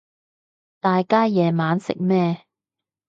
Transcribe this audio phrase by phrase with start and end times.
[0.79, 2.43] 大家夜晚食咩